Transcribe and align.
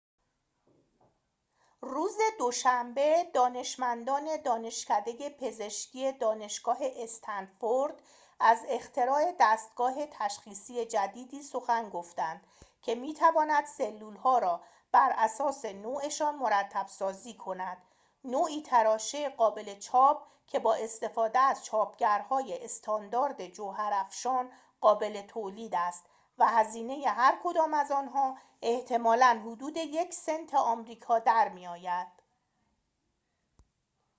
روز 1.83 2.17
دوشنبه 2.39 3.23
دانشمندان 3.33 4.37
دانشکده 4.45 5.29
پزشکی 5.29 6.11
دانشگاه 6.11 6.77
استنفورد 6.81 7.95
از 8.39 8.65
اختراع 8.69 9.23
دستگاه 9.39 9.93
تشخیصی 10.11 10.85
جدیدی 10.85 11.41
سخن 11.43 11.89
گفتند 11.89 12.41
که 12.81 12.95
می‌تواند 12.95 13.65
سلول‌ها 13.65 14.37
را 14.37 14.63
براساس 14.91 15.65
نوعشان 15.65 16.35
مرتب‌سازی 16.35 17.33
کند 17.33 17.77
نوعی 18.23 18.61
تراشه 18.61 19.29
قابل 19.29 19.79
چاپ 19.79 20.23
که 20.47 20.59
بااستفاده 20.59 21.39
از 21.39 21.65
چاپگرهای 21.65 22.65
استاندارد 22.65 23.47
جوهرافشان 23.47 24.51
قابل 24.81 25.21
تولید 25.21 25.75
است 25.75 26.03
و 26.37 26.45
هزینه 26.47 27.07
هرکدام 27.09 27.73
از 27.73 27.91
آنها 27.91 28.37
احتمالاً 28.61 29.41
حدود 29.45 29.77
یک 29.77 30.13
سنت 30.13 30.53
آمریکا 30.53 31.19
در 31.19 31.49
می‌آید 31.49 32.07